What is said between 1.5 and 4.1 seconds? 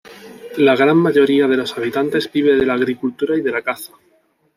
los habitantes vive de la agricultura y de la caza.